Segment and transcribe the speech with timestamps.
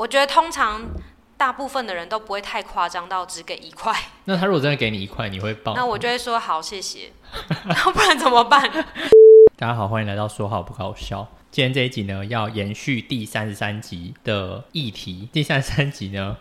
[0.00, 0.80] 我觉得通常
[1.36, 3.94] 大部分的人都不会太夸张到只给一块。
[4.24, 5.74] 那他如果真的给你一块，你会报？
[5.74, 7.12] 那我就会说好，谢谢。
[7.92, 8.62] 不然怎么办？
[9.58, 11.28] 大家好，欢迎来到说好不搞笑。
[11.50, 15.28] 今天这一集呢，要延续第三十三集的议题。
[15.30, 16.34] 第三十三集呢，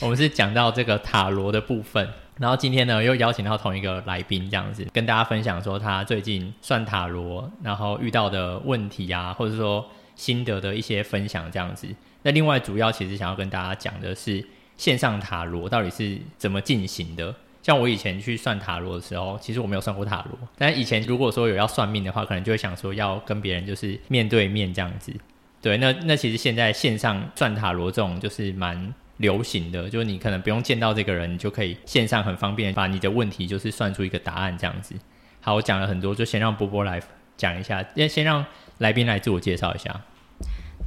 [0.00, 2.08] 我们是讲到这个塔罗的部分。
[2.38, 9.86] 然后今天呢，又邀请到同一个来宾，这样子跟大家分享说他最近算塔罗，然后遇到的问题啊，或者说
[10.16, 11.86] 心得的一些分享，这样子。
[12.22, 14.44] 那另外主要其实想要跟大家讲的是
[14.76, 17.34] 线上塔罗到底是怎么进行的。
[17.62, 25.12] 像我以前去算塔罗的时候，其实我没有算过塔罗，但以前如果说有要算命的话，可能就会想说要跟别人就是面对面这样子。
[25.60, 34.96] 对，那那其实现在线上算塔罗这种就是蛮流行的，就是你可能不用见到这个人，你就可以线上很方便把你的问题就是算出一个答案这样子。
[35.40, 37.00] 好，我讲了很多，就先让波波来
[37.36, 38.44] 讲一下，先先让
[38.78, 40.00] 来宾来自我介绍一下。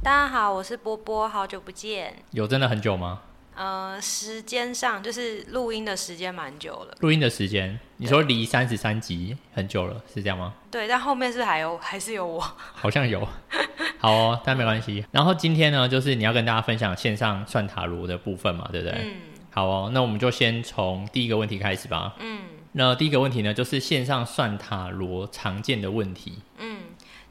[0.06, 2.14] 大家好，我是波波，好久不见。
[2.30, 3.22] 有真的很久吗？
[3.56, 6.94] 呃，时间上就是录音的时间蛮久了。
[7.00, 10.54] 录音的时间，你说离三十三集很久了，是这样吗？
[10.70, 12.40] 对，但后面是还有 还是有我？
[12.72, 13.26] 好像有。
[13.98, 15.04] 好哦，但没关系。
[15.10, 18.96] 然后今天呢，就是你要跟大家分享线上算塔罗的部分嘛，对不对？
[19.02, 19.16] 嗯。
[19.50, 22.14] 好哦，那我们就先从第一个问题开始吧。
[22.20, 22.42] 嗯。
[22.70, 26.38] 那第一个问题呢，就是线上算塔罗常见的问题。
[26.58, 26.75] 嗯。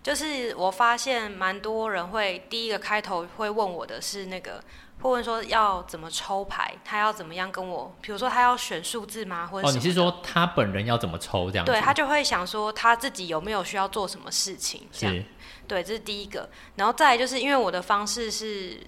[0.06, 4.64] 就是我发现蛮多人会第一个开头会问我的是那个，
[5.02, 9.48] 会问说要怎么抽牌，他要怎么样跟我，比如说他要选数字吗？
[9.48, 11.72] 或者哦，你是说他本人要怎么抽这样子？
[11.72, 15.26] 对，他就会想说他自己有没有需要做什么事情这样。
[15.68, 16.48] 对，这是第一个。
[16.76, 18.80] 然后再来就是因为我的方式是。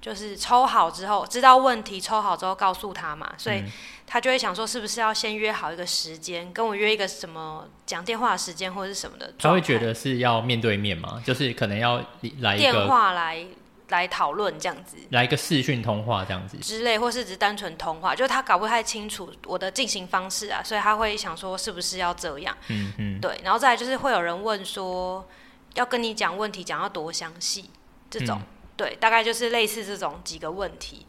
[0.00, 3.64] 就是抽好之后，知道问题，抽好之后告诉他嘛，所以
[4.06, 9.32] 他就会想说，是不是要先约好一个时间，跟我约一个什么讲电话的时间或者是什么的？
[9.38, 11.22] 他会觉得是要面对面吗？
[11.24, 12.04] 就是可能要
[12.40, 13.46] 来电话来
[13.88, 22.56] 来讨论这样子，来一个视讯通话这样子之类，或是只是单纯通话，就是他搞不太清楚我的进行方式啊，所以他会想说是不是要这样？
[22.68, 25.26] 嗯嗯，对，然后再来就是会有人问说，
[25.74, 27.70] 要跟你讲问题讲要多详细
[28.10, 28.38] 这种。
[28.38, 31.06] 嗯对，大概就是类似这种几个问题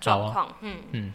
[0.00, 1.12] 状况，啊、嗯嗯，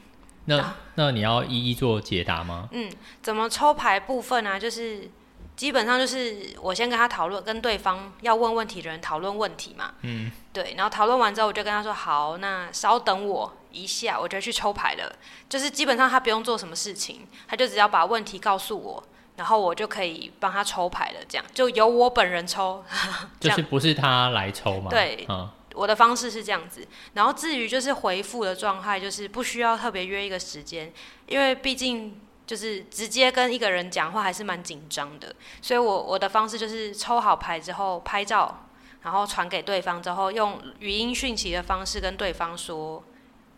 [0.48, 2.68] 那、啊、那你要一一做解答吗？
[2.72, 2.92] 嗯，
[3.22, 4.60] 怎么抽牌部分呢、啊？
[4.60, 5.10] 就是
[5.56, 15.16] 基本上就是我先跟他讨论，跟对方要问问题的人讨论问题嘛，嗯，对，然后讨论完之后，我就跟他说好，那稍等我一下，我就去抽牌了。
[15.48, 19.04] 就是基本上他不用做什么事情，他就只要把问题告诉我。
[19.38, 22.84] 然后我就可以帮他抽牌了，这样就由我本人抽，
[23.40, 24.90] 就是不是他来抽吗？
[24.90, 26.86] 对，嗯，我的方式是这样子。
[27.14, 30.92] 然后至于就是回复的状态，就是不需要特别约一个时间，
[31.28, 38.68] 因为毕竟就是直接跟一个人讲话还是蛮紧张的，所以我我的方式就是抽好牌之后拍照，
[39.04, 43.04] 然后传给对方之后，用语音讯息的方式跟对方说。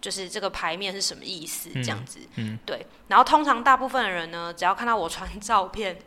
[0.02, 1.70] 就是这个牌面是什么意思？
[1.74, 2.86] 这样子，嗯，嗯，对。
[3.10, 6.00] 然后通常大部分的人呢，只要看到我传 照片，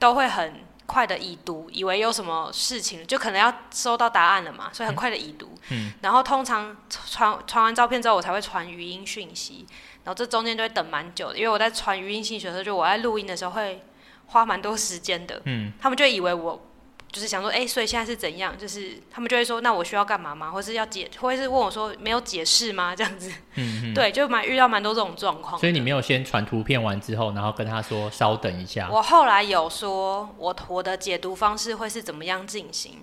[0.00, 5.50] 都会很快的已读，以为有什么事情，就可能要收到答案了嘛，所以很快的已读。
[5.70, 5.92] 嗯。
[6.00, 9.66] 然后通常传传完照片之后，我才会传语音讯息，
[10.04, 13.82] 然后这中间就会等蛮久的，因为我在传语音讯息的时候，就我在录音的时候会
[14.26, 15.42] 花蛮多时间的。
[15.44, 15.72] 嗯。
[15.80, 16.66] 他们就以为我。
[17.16, 18.54] 就是想说，哎、欸，所以现在是怎样？
[18.58, 20.50] 就是他们就会说，那我需要干嘛吗？
[20.50, 22.94] 或是要解，或者是问我说，没有解释吗？
[22.94, 25.58] 这样子，嗯嗯， 对，就蛮遇到蛮多这种状况。
[25.58, 28.90] 所以你没有先传图片完之后，然后跟他说稍等一下。
[28.92, 33.02] 我后来有说，我我的解读方式会是怎么样进行，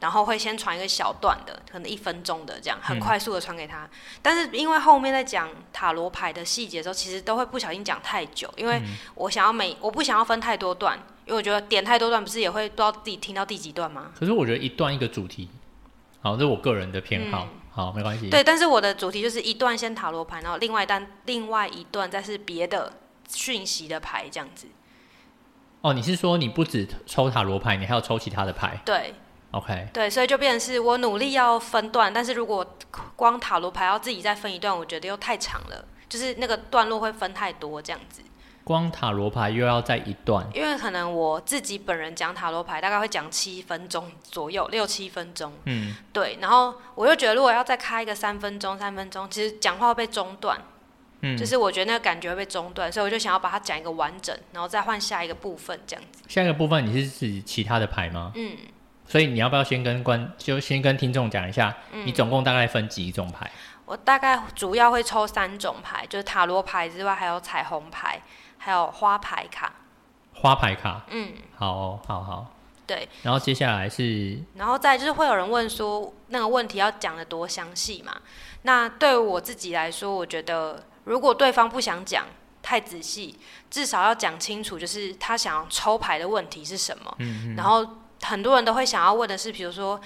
[0.00, 3.84] 然后会先传一个小段的，可能一分钟的这样，很快速的传给他。
[3.84, 3.90] 嗯、
[4.20, 8.82] 但是因为后面在讲塔罗牌的细节的时候，其实都会不小心讲太久，因为
[9.14, 10.98] 我想要每我不想要分太多段。
[11.24, 14.10] 因为我觉得点太多段，不是也会不知道自己听到第几段吗？
[14.18, 15.48] 可是我觉得一段一个主题，
[16.20, 18.28] 好，这是我个人的偏好，嗯、好，没关系。
[18.28, 22.92] 对，但是我的主题就是一段先塔罗牌，然后另外一段另外一段再是别的
[23.28, 24.66] 讯息的牌，这样子。
[25.80, 28.80] 哦，你是说你不止抽塔罗牌，你还要抽其他的牌？
[28.84, 29.14] 对
[29.52, 29.88] ，OK。
[29.92, 32.64] 对，所以就变成是我努力要分段，但是如果
[33.14, 38.22] 光塔罗牌要自己再分一段，我觉得又太长了，就是那个段落会分太多，这样子。
[38.64, 45.52] 光塔罗牌又要再一段，因为可能我自己本人讲塔罗牌大概会讲七分钟左右，六七分钟。
[45.64, 46.38] 嗯，对。
[46.40, 50.58] 然后我又觉得，如果要再开一个三分钟、三分钟，其实讲话会被中断。
[51.22, 56.22] 嗯，就是我觉得那个感觉会被中断，所以我就想要把它讲一个完整，然后再换下一个部分这样子。
[56.28, 58.32] 下一个部分你是指其他的牌吗？
[58.34, 58.56] 嗯。
[59.06, 63.50] 所以你要不要先跟观，就先跟听众讲一下，嗯，你总共大概分几种牌？
[63.84, 68.22] 我大概主要会抽三种牌，就是塔罗牌之外，还有彩虹牌。
[68.64, 69.72] 还有花牌卡，
[70.34, 72.54] 花牌卡，嗯，好、哦，好好，
[72.86, 73.08] 对。
[73.24, 78.14] 然后接下来是，然后再就是会有人问说，那个问题要讲的多详细嘛？
[78.62, 82.26] 那对我自己来说，我觉得如果对方不想讲
[82.62, 83.36] 太仔细，
[83.68, 87.12] 至少要讲清楚，就是他想要抽牌的问题是什么。
[87.18, 87.56] 嗯嗯。
[87.56, 87.84] 然后
[88.22, 90.00] 很多人都会想要问的是，比如说，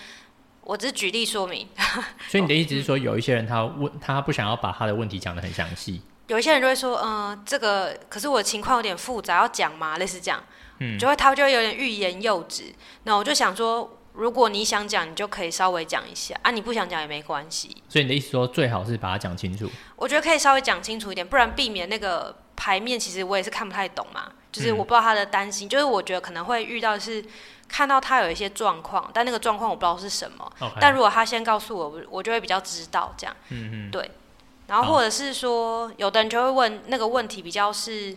[0.62, 1.68] 我只是举例说明。
[2.26, 6.00] 所以你的意思是说，有一些人他问他不想要把他的问题讲的很详细。
[6.26, 9.96] 有一些人就会说，嗯、呃，这个可是我的情况有点复杂，要讲吗？
[9.98, 10.42] 类似这样，
[10.80, 12.64] 嗯，就会他就会有点欲言又止。
[13.04, 17.76] 那我就想说，如果你想讲，你就可以稍微讲一下啊；你不想讲也没关系。
[17.88, 19.70] 所以你的意思说，最好是把它讲清楚。
[19.94, 24.32] 我觉得可以稍微讲清楚一点，不然避免那个牌面，其实我也是看不太懂嘛。
[24.50, 27.22] 就是我不知道他的担心，嗯、就是我觉得可能会遇到是
[27.68, 30.50] 看到他有一些状况，但那个状况我不知道是什么。
[30.80, 33.36] 但如果他先告诉我，我就会比较知道这样。
[33.50, 34.10] 嗯嗯，对。
[34.66, 38.16] 然后或者是说，有的人就会问那个问题比较是，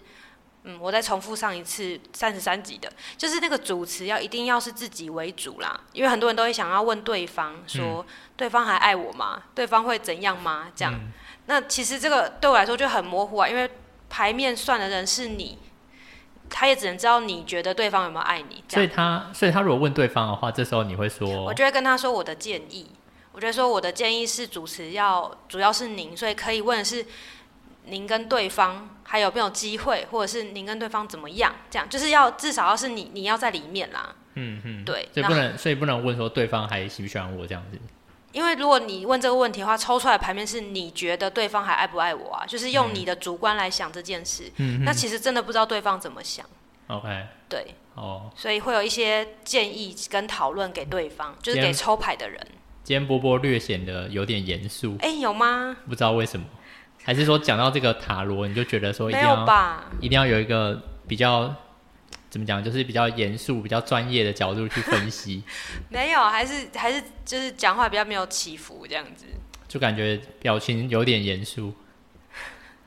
[0.64, 8.06] 嗯，我再重复上一次三十三集的，就是那个主持要一定要是自己为主啦，因为很多人都会想要问对方说，嗯、
[8.36, 9.44] 对方还爱我吗？
[9.54, 10.68] 对方会怎样吗？
[10.76, 11.12] 这样，嗯、
[11.46, 13.70] 那其实这个对我来说就很模糊啊，因为
[14.10, 15.60] 牌面算的人是你，
[16.50, 18.64] 他也只能知道你觉得对方有没有爱你。
[18.68, 22.90] 所以他，所以他如果问对方的话，这时候你会说，我就会跟他说我的建议。
[23.40, 27.06] 我觉得说我的建议是主持要主要是您，所以可以问的是
[27.86, 31.56] 您跟对方还有没有机会，或者是您跟对方怎么样？
[31.72, 34.14] 这样就是要至少要是你你要在里面啦。
[34.34, 37.80] 嗯嗯，对，所以不能所以不能问说对方还喜不喜欢我这样子。
[38.34, 42.46] 因为如果你问这个问题的话，抽出来的牌面是你觉得对方还爱不爱我啊？
[42.46, 44.52] 就是用你的主观来想这件事。
[44.58, 46.46] 嗯，那其实真的不知道对方怎么想。
[46.88, 47.08] OK。
[47.48, 47.74] 对。
[47.96, 48.30] 哦。
[48.36, 52.46] 所以会有一些建议跟讨论给对方，就是给抽牌的人。
[52.90, 55.78] 今天波波略显得有点严肃，哎、欸，有吗？
[55.88, 56.44] 不知道为什么，
[57.04, 59.46] 还是说讲到这个塔罗，你就觉得说一定要，
[60.02, 61.54] 一定要有一个比较
[62.32, 65.44] 怎么讲，就是比较严肃、比较专业的角度去分析。
[65.90, 69.26] 没有，还是还是就是讲话比较没有起伏这样子，
[69.68, 71.72] 就感觉表情有点严肃，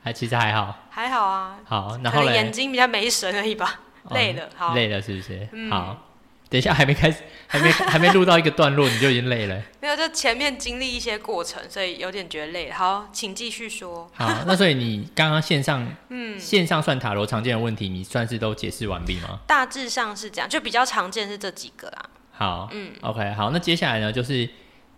[0.03, 1.59] 还其实还好，还好啊。
[1.63, 3.79] 好，然后眼睛比较没神而已吧，
[4.11, 5.47] 累了，好，累了是不是？
[5.53, 6.09] 嗯、好。
[6.53, 9.59] 等一下，还没开始， 还没还没录到一个段落，你就已经累了。
[9.81, 12.69] 没有，就前面经历一些过程，所以有点觉得累。
[12.69, 14.07] 好，请继续说。
[14.13, 19.39] 好，那所以你刚刚线上， 嗯，线上算塔罗常见的问题，你算是都解释完毕吗？
[19.47, 22.05] 大致上是这样，就比较常见是这几个啦。
[22.33, 24.47] 好，嗯，OK，好，那接下来呢，就是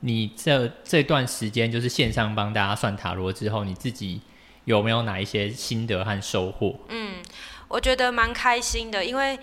[0.01, 4.19] 你这这段时间就是线上帮大家算塔罗之后，你自己
[4.65, 6.77] 有没有哪一些心得和收获？
[6.89, 7.13] 嗯，
[7.69, 9.39] 我觉得蛮开心的，因为。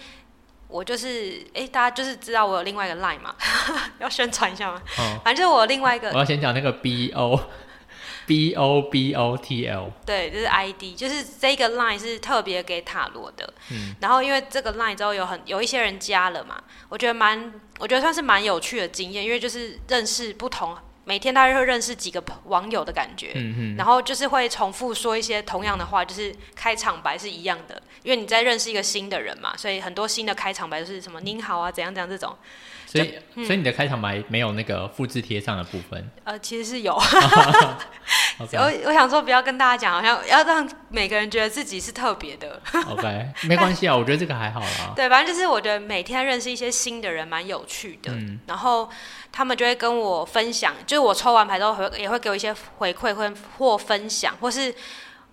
[0.73, 3.35] 我就是，哎、欸，大家就是知道我有另外一个 line 嘛，
[4.01, 4.81] 要宣传一下吗？
[4.99, 6.09] 哦，反正就是我有另外一个。
[6.09, 7.39] 我要先讲那个 B O
[8.27, 9.93] B O B O T L。
[10.07, 13.53] 对，就是 ID，就是这个 line 是特别给塔罗的。
[13.71, 13.95] 嗯。
[14.01, 16.59] 然后因为这个 line 之后有很有一些人加了嘛，
[16.89, 20.75] 我觉得蛮，我觉得算是蛮有趣的经验，因为就是认识不同。
[21.05, 32.37] 每天大概会认识几个网友的感觉，嗯、哼然后就是会重复说一些同样的话，就是开场白是一样的，因为你在认识一个新的人嘛，所以很多新的开场白就是什么“您好啊”怎样怎样这种。
[32.85, 36.11] 所以，嗯、所以你的开场白没有那个复制贴上的部分？
[36.25, 36.95] 呃，其实是有。
[38.39, 42.61] 我我想说，不要跟大家讲，好像要让每个人觉得自己是特别的。
[42.89, 44.93] OK，没关系啊，我觉得这个还好啦。
[44.97, 48.91] 对，反正就是我觉得每天认识一些新的人蛮有趣的，嗯、然后
[49.31, 54.75] 他们就会跟我分享，就是我抽完牌之后会也会给我一些回馈，或或分享，或是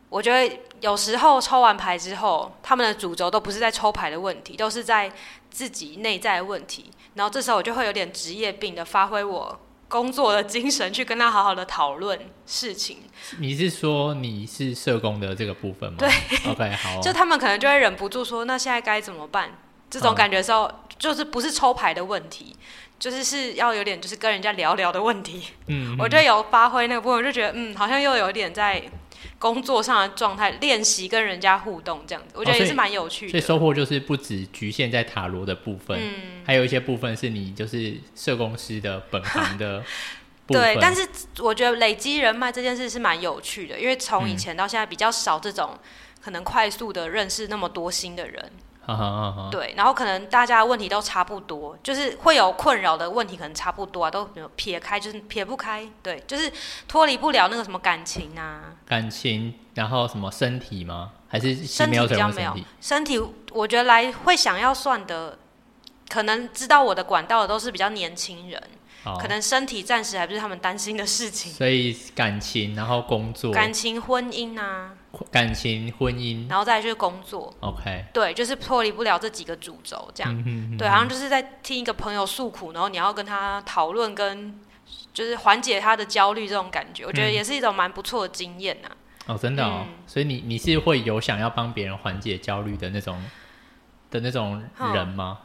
[0.10, 5.12] 我觉得有时候抽完牌之后，他们的主轴都不是在抽牌的问题，都是在
[5.52, 6.90] 自己内在的问题。
[7.14, 12.98] 然后这时候我就会有点职业病的发挥我工作的精神，去跟他好好的讨论事情。
[13.38, 15.98] 你是说你是社工的这个部分吗？
[16.00, 16.10] 对
[16.52, 17.00] ，OK，好。
[17.02, 19.52] 就他们可能就会忍不住说：“那现在该怎么办？”
[19.92, 22.56] 这种感觉的时候，嗯、就是不是抽牌的问题，
[22.98, 25.44] 就是是要有点就是跟人家聊聊的问题。
[25.68, 28.82] 嗯，我就有发挥那个部分，我就觉得嗯，好像又有点在。
[29.38, 33.30] 工作上的状态，练习跟人家互动这样子，我觉得也是蛮有趣的。
[33.30, 39.80] 哦，所以，所以收获就是不止局限在塔罗的部分，嗯，还有一些部分是你就是社工师的本行的
[40.46, 40.62] 部分。
[40.62, 41.08] 对，但是
[41.40, 45.78] 我觉得累积人脉这件事是蛮有趣的，因为从以前到现在比较少这种
[46.22, 48.52] 可能快速的认识那么多新的人。
[49.52, 56.52] 对，然后可能大家的问题都差不多，就是会有困扰的问题，可能差不多啊，都撇开，就是撇不开，对，就是
[56.88, 61.12] 脱离不了那个什么感情啊，感情，然后什么身体吗？
[61.28, 62.58] 还是身体比较没有？
[62.82, 63.22] 身体，
[63.52, 65.38] 我觉得来会想要算的，
[66.10, 68.64] 可能知道我的管道的都是比较年轻人，
[69.04, 71.52] 哦、可能身体暂时还不是他们担心的事情。
[71.54, 74.96] 所以感情，然后工作，感情、婚姻啊，
[75.32, 77.54] 感情、婚姻，然后再来就是工作。
[77.62, 80.34] OK，对，就是脱离不了这几个主轴，这样。
[80.34, 84.60] 嗯、哼哼对，好像就是在听一个朋友诉苦，然后你要跟他讨论，跟
[85.14, 88.90] 就是缓解他的焦虑这种感觉，我觉得也是一种蛮不错的经验呐、
[89.26, 89.34] 啊。
[89.34, 93.24] 哦，真的哦，嗯、所以你你是会有想要帮别人缓解焦虑的那种
[94.12, 94.64] 的那种
[94.94, 95.40] 人吗？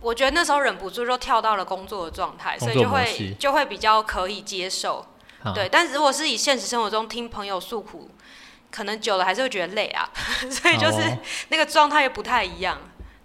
[0.00, 5.06] 我觉得那时候忍不住就跳到了工作的状态，所以就会就会比较可以接受。
[5.42, 8.10] 好对，但是如果是以现实生活中听朋友诉苦，
[8.74, 10.10] 可能久了还是会觉得累啊，
[10.50, 11.16] 所以就是
[11.50, 12.76] 那个状态又不太一样。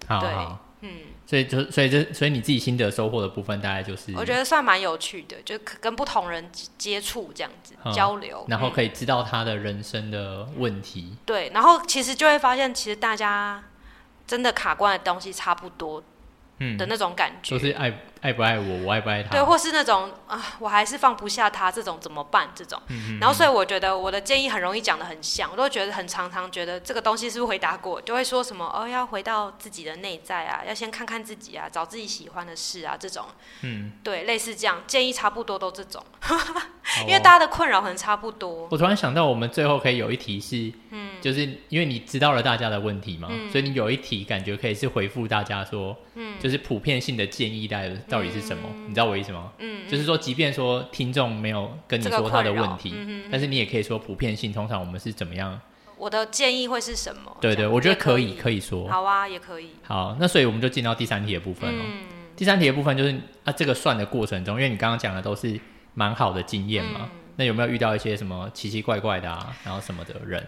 [0.06, 0.90] 好对，好嗯。
[1.26, 11.18] 所以就所以这所以你自己心得收获的部分大概就是，我觉得算蛮有趣的，就跟不同人接触这样子、嗯、交流，然后可以知道他的人生的问题、嗯。
[11.24, 13.62] 对，然后其实就会发现，其实大家
[14.26, 16.02] 真的卡关的东西差不多，
[16.58, 17.96] 嗯的那种感觉，就是爱。
[18.20, 19.30] 爱不爱我，我爱不爱他？
[19.30, 22.50] 对，或是那种啊，我还是放不下他，这种怎么办？
[22.54, 33.24] 这种，嗯、嗯然后所以我觉得我的建议很容易讲的很像，我都觉得很常常觉得这个东西是不是回答过，就会说什么哦，要回到自己的内在啊，要先看看自己啊，找自己喜欢的事啊，这种，
[33.62, 36.04] 嗯，对，类似这样建议差不多都这种，
[37.06, 38.68] 因为大家的困扰可能差不多。
[38.70, 48.64] 我突然想到，我们最后可以有一题是，嗯，就是因为你知道了大家的问题嘛，嗯、所以你有一题感觉可以是回复大家说，嗯，就是普遍性的建议，大家到底是什么？
[48.74, 49.52] 嗯你知道我意思吗？
[49.58, 54.52] 嗯，就是说，即便说听众没有跟你说他的问题，嗯、但是你也可以说普遍性。
[54.52, 55.58] 通常我们是怎么样？
[55.96, 57.36] 我的建议会是什么？
[57.40, 58.88] 对对，我觉得可以，可以说。
[58.88, 59.70] 好啊，也可以。
[59.82, 61.84] 好，那所以我们就进到第三题的部分了。
[61.86, 63.14] 嗯、第三题的部分就是
[63.44, 65.60] 啊，这个算的过程中，因为你刚刚讲的都是
[65.94, 70.44] 蛮好的经验嘛，嗯、那有没有遇到一些什么奇奇怪怪的啊，然后什么的人？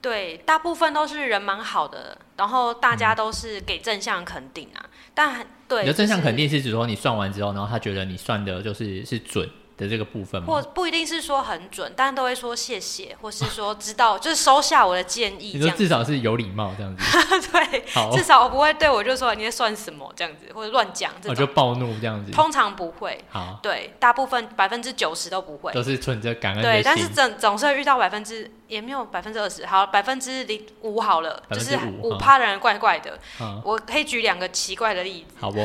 [0.00, 4.80] 对，大部分都是人蛮好的，然后大家都是给正向肯定啊。
[4.82, 9.48] 嗯、但对，你的正向肯定是指说你算完之后，然后他觉得你算的就是是准。
[9.78, 10.46] 的这个部分吗？
[10.48, 15.52] 或不一定是说很准，但都会说谢谢，或是说知道， 就是收下我的建议。
[15.54, 17.02] 你说至少是有礼貌这样子，
[17.52, 17.84] 对，
[18.16, 22.32] 至少我不会对我就说你在算什么这样子，或者乱讲这种，我就暴怒这样子。
[22.32, 33.18] 通常不会，好，对，大部分百分之九十都不会，都是存着感恩的对，但是总总是会遇到百分之也没有百分之二十，好，百分之零五好了，就是五趴的人怪怪的。
[33.64, 35.58] 我可以举两个奇怪的例子，好 不？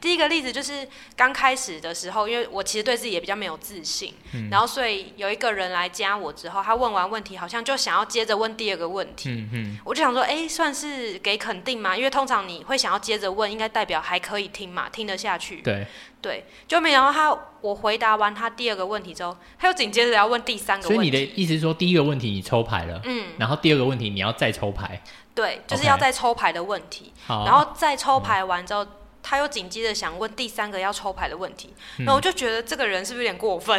[0.00, 11.96] 第一个例子就是刚开始的时候，因为我其实对自己也比较没有自信，嗯、然后所以有一个人来加我之后，他问完问题，好像就想要接着问第二个问题，嗯嗯、我就想说，哎，算是给肯定吗？
[11.96, 15.62] 因为通常你会想要接着问，应该代表还可以听嘛，听得下去。
[15.62, 15.86] 对
[16.20, 20.94] 对，就没想到他，我回答完他第二个问题之后，他又紧接着要问第三个问题。
[20.94, 25.02] 所以你的意思是说，第一个问题你抽牌了，嗯，然后第二个问题你要再抽牌。
[25.34, 28.86] 对，就是要再抽牌的问题然后再抽牌完之后。
[29.20, 33.78] 嗯他又紧接着想问第三个要抽牌的问题，然后我就觉得这个人是不是有点过分？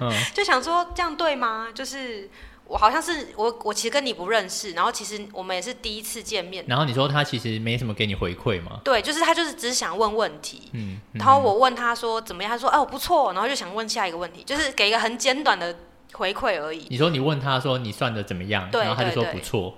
[0.00, 1.68] 嗯、 就想说这样对吗？
[1.74, 2.30] 就是
[2.66, 6.64] 我好像是我，我其实跟你不认识，然后其实我们也是第一次见面。
[6.68, 8.80] 然后你说他其实没什么给你回馈吗？
[8.84, 10.70] 对，就是他就是只是想问问题。
[10.72, 15.76] 嗯，嗯然后我问他说怎么样，他说哎我不错，然后就想问下一个问题，就是给一个很简短的
[16.12, 16.86] 回馈而已。
[16.88, 18.70] 你说你问他说你算的怎么样？
[18.70, 19.74] 对，然后他就说不错。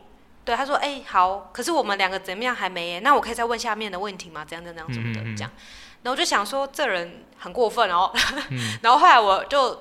[0.48, 3.00] 对，他说：“哎、欸，好，可是我们两个怎么样还没耶？
[3.00, 4.46] 那我可以再问下面的问题吗？
[4.46, 5.50] 怎样、怎样、怎么的，这样。
[6.02, 8.10] 然后我就想说，这人很过分哦。
[8.48, 9.78] 嗯、 然后后来我就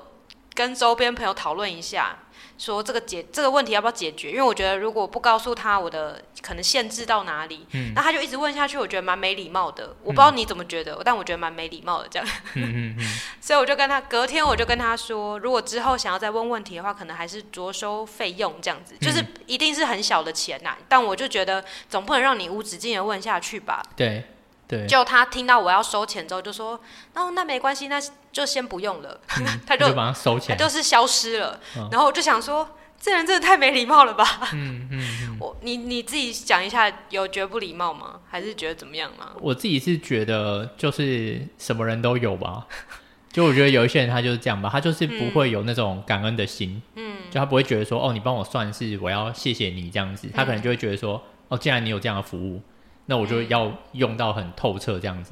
[0.54, 2.18] 跟周边朋友讨论一下。”
[2.58, 4.32] 说这个解这个问题要不要解决？
[4.32, 9.96] 因为我觉得如果不告诉他我的可能限制到哪里，嗯，那他就一直问下去，我觉得蛮没礼貌的。
[10.02, 12.28] 我不知道你怎么觉得，嗯、但我觉得蛮没礼貌的这样。
[12.56, 13.06] 嗯嗯嗯、
[13.40, 23.84] 所以我就跟他隔天我就跟他说，如果之后想要再问问题的话，可能还是酌收费用这样子，就是一定是很小的钱呐、但我就觉得总不能让你无止境的问下去吧。
[23.96, 24.24] 对。
[24.68, 26.80] 对，就他听到我要收钱之后，就说
[27.16, 27.98] ：“哦，那没关系，那
[28.32, 29.20] 就先不用了。
[29.40, 31.60] 嗯” 他就，就把它收起来，他就是消失了。
[31.78, 32.70] 哦、然后我就想说，
[33.00, 34.26] 这人真的太没礼貌了吧？
[34.54, 38.20] 嗯嗯，嗯 我你你自己讲一下，有觉得不礼貌吗？
[38.30, 39.32] 还是觉得怎么样吗？
[39.40, 42.68] 我自己是觉得，就是什么人都有吧。
[43.32, 46.82] 就我觉得有一些人他就是这样吧，他就是不会有那种感恩的心。
[46.96, 52.62] 嗯，就他不会觉得说：“哦，你帮我算是我要谢谢你这样子。”他可能就会觉得说：“哦，既然你有这样的服务。”
[53.08, 55.32] 那我就要用到很透彻这样子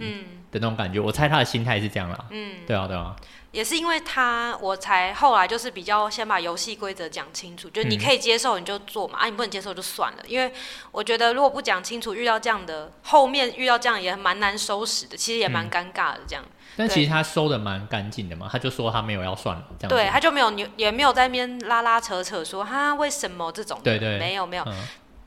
[0.51, 2.25] 的那种感觉，嗯、我猜他的心态是这样啦。
[2.32, 3.15] 嗯，对啊，对啊。
[3.51, 10.20] 也是因为他，我才后来就是比较先把游戏规则讲清楚，就你可以接受你就做嘛，嗯、啊，你不能接受就算了。
[10.27, 10.51] 因为
[10.91, 16.44] 我觉得如果不讲清楚，遇到这样的后面遇到这样也蛮难收拾的，其实也蛮尴尬的这样。
[16.44, 19.89] 嗯、但其实他收的蛮干净的嘛，他就说他没有要算了这样。
[19.89, 23.79] 对，他就没有也没有在那边拉拉扯扯说哈为什么这种。
[23.82, 24.63] 对对，没有没有。
[24.65, 24.74] 嗯、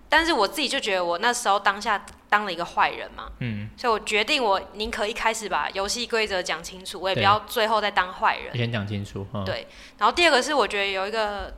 [0.09, 2.05] 但是我自己就觉得我那时候当下。
[2.31, 8.55] 当了一个坏人嘛，嗯，所以我决定我宁可一开始把游戏规则讲清楚，我也不要最后再当坏人。
[8.55, 9.67] 先讲清楚，嗯，对。
[9.97, 11.57] 然后第二个是我觉得有一个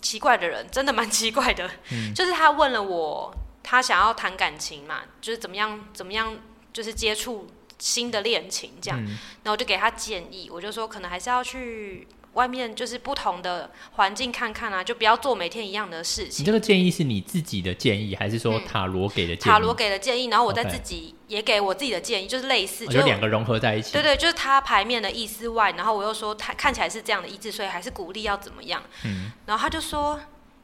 [0.00, 6.38] 奇怪的人，真的蛮奇怪的，嗯，就是他问了我，他想要谈感情嘛，就是怎么样怎么样，
[6.72, 7.48] 就是接触
[7.80, 12.06] 新的恋情这样，嗯，然后我就给他建议，我就说可能还是要去。
[12.34, 16.42] 外面就是不同的环境看看啊，就不要做每天一样的事情。
[16.42, 19.52] 你这个建议是你自己的建议，还是说塔罗给的建议？
[19.52, 23.92] 塔罗给的建议，然后我再自己也给我自己的建议，就是类似，就两个融合在一起。
[23.92, 28.82] 对对，就是他牌面的意思外，然后我又说他看起来是这样的意志，所以还是鼓励要怎么样。
[29.04, 29.30] 嗯。
[29.44, 30.18] 然后他就说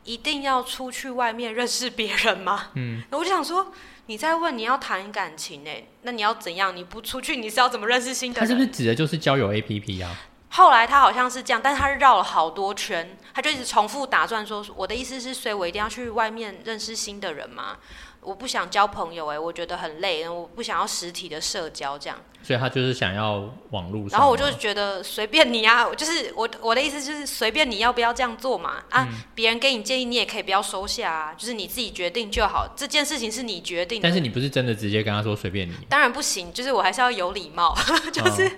[0.04, 2.70] 一定要出去外面认识别人吗？
[2.76, 3.02] 嗯。
[3.10, 3.70] 我就想说
[4.06, 6.74] 你在问你要谈感情哎，那你要怎样？
[6.74, 8.48] 你不出去你是要怎么认识新的人？
[8.48, 10.16] 他是不是指的就是交友 APP 啊？
[10.50, 17.76] 后来他好像是这样，但是他绕了好多圈，他就一直重复打转说：“我的意思是，所以我一定要去外面认识新的人吗？
[18.20, 24.18] 我不想交朋友，哎，我觉得很累，我不想要实体的社交，这样。”所以他就是想要网络上。
[24.18, 34.08] 然后我就觉得随便你啊，就是我我的意思就是随便你要不要这样做嘛啊，嗯、别人给你建议，你也可以不要收下啊，就是你自己决定就好，这件事情是你决定的。
[34.08, 35.74] 但是你不是真的直接跟他说随便你？
[35.88, 37.76] 当然不行，就是我还是要有礼貌，
[38.12, 38.46] 就是。
[38.46, 38.50] 哦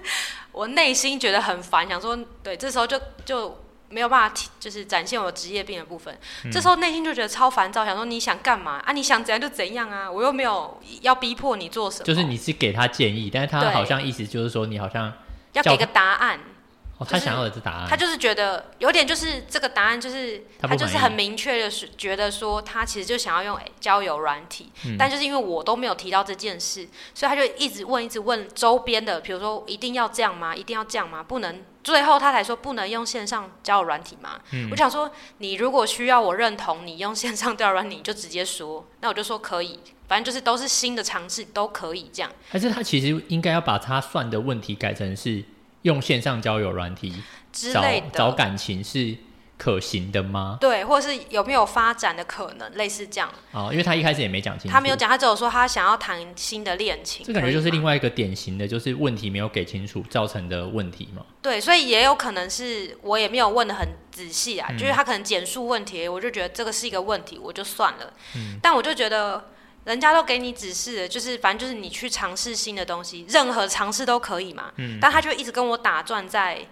[0.53, 6.17] 我内心觉得很烦，想说，对，这时候就就没有办法，就是展现我职业病的部分。
[6.45, 8.93] 嗯、这时候内心就觉得超烦躁，想说你想干嘛啊？
[8.93, 10.11] 你想怎样就怎样啊！
[10.11, 12.05] 我又没有要逼迫你做什么。
[12.05, 15.13] 就是你是给他建议，但是他好像意思就是说你好像
[15.53, 16.41] 要给个答案。
[17.01, 30.55] 哦，他想要的是答案，他就是觉得有点就是这个答案就是他就是很明确的是觉得说他其实就想要用交友软体，嗯，但就是因为我都没有提到这件事，所以他就一直问一直问周边的，比如说一定要这样吗？
[30.55, 31.23] 一定要这样吗？
[31.23, 34.39] 不能，最后他才说不能用线上交友软体吗？
[34.53, 42.31] 嗯，我想说你如果需要我认同你用线上交友软体，你就直接说，那我就说可以，反正就是都是新的尝试都可以这样。
[42.51, 45.43] 还是他其实应该要把他算的问题改成是。
[45.83, 47.23] 用线上交友软体
[47.53, 49.17] 之类的找找感情是
[49.57, 50.57] 可行的吗？
[50.59, 53.31] 对，或者是有没有发展的可能，类似这样。
[53.53, 54.73] 哦，因为他一开始也没讲清楚。
[54.73, 57.27] 他没有讲，他只有说他想要谈新的恋情。
[57.27, 61.23] 这感觉就是另外一个典型的，就是问题没有给清楚造成的问题嘛。
[61.43, 68.13] 对，所以也有可能是我也没有问的很仔细啊，嗯、就是他可能简述问题，我就觉得这个是一个问题，我就算了。
[68.37, 69.51] 嗯、但我就觉得。
[69.91, 74.71] 人家都给你指示了，就是反正就是你去尝试新的东西，任何尝试都可以嘛。
[74.77, 74.99] 嗯。
[75.01, 76.65] 但他就一直跟我打转在，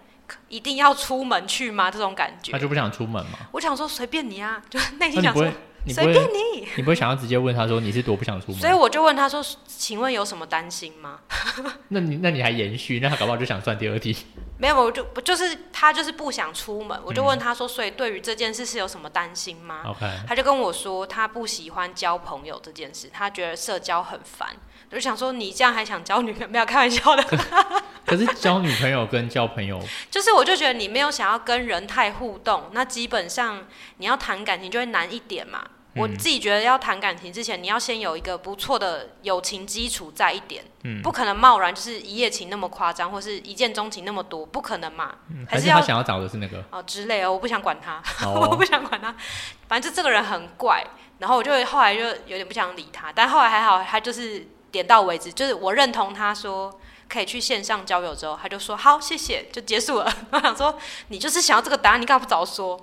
[0.48, 1.90] 一定要出门去吗？
[1.90, 2.52] 这种感觉。
[2.52, 3.40] 他就不想出门嘛。
[3.50, 5.44] 我想说随便你啊，就内心想说。
[5.92, 8.60] 随便你，你不会想要直接问他说你是多不想出门？
[8.60, 11.20] 所以我就问他说：“请问有什么担心吗？”
[11.88, 13.00] 那你那你还延续？
[13.00, 14.16] 那他搞不好就想算第二题。
[14.58, 24.48] 没有，我就不就是他就是不想出门，我就问他说：“所以对于这件事是有什么担心吗？” OK，他就跟我说他不喜欢交朋友这件事，他觉得社交很烦。
[24.90, 26.48] 我就想说你这样还想交女朋友？
[26.48, 27.22] 没有开玩笑的。
[28.04, 29.78] 可是交女朋友跟交朋友，
[30.10, 33.66] 就是我就觉得你没有想要跟人太互动，那基本上
[33.98, 35.62] 你要谈感情就会难一点嘛。
[35.98, 49.14] 我自己觉得要谈感情之前，你要先有一个不错的友情基础在一点，嗯，不可能贸然就是一夜情那么夸张，或是一见钟情那么多，不可能嘛，嗯、还是要他想要找的是那个哦之类哦，我不想管他，哦、 我不想管他，
[49.66, 50.84] 反正就这个人很怪，
[51.18, 60.12] 然后我就后来就有点不想理他，但后来还好，他就是点到为止，就是我认同他说可以去线上交友之后，他就说好谢谢，就结束了。
[60.30, 62.78] 我想说你就是想要这个答案，你干嘛不早说？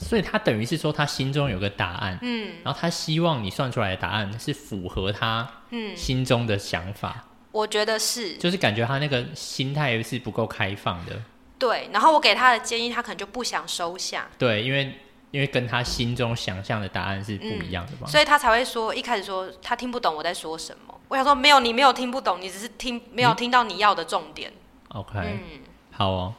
[0.00, 7.16] 所以他等于是说，他心中有个答案，嗯，然后他希望你算出来的答案是符合他嗯心中的想法。
[7.16, 11.22] 嗯、我觉得是，就是感觉他那个心态是不够开放的。
[11.58, 14.26] 对，然后我给他的建议，他可能就不想收下。
[14.38, 14.98] 对，因为
[15.30, 20.98] 因为跟他心中想象的答案是不一样的嘛、嗯，所以他才会说一开始说他听不懂我在说什么。
[21.08, 24.50] 我想说没有，你没有听不懂，你只是听没有听到你要的重点。
[24.88, 25.60] OK，嗯，
[25.90, 26.34] 好哦。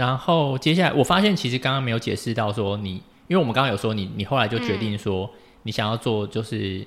[0.00, 2.92] 然后接下来，我发现其实刚刚没有解释到说你，
[3.28, 5.30] 因为我们刚刚有说你，你后来就决定说
[5.64, 6.86] 你想要做，就是、嗯、